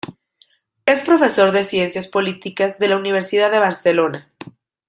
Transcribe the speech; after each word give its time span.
Es 0.87 1.03
profesor 1.03 1.51
de 1.51 1.63
Ciencias 1.63 2.07
Políticas 2.07 2.79
de 2.79 2.87
la 2.89 2.97
Universidad 2.97 3.51
de 3.51 3.59
Barcelona. 3.59 4.33